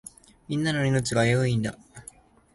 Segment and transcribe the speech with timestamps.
[0.47, 1.77] みんなの命が危ういんだ。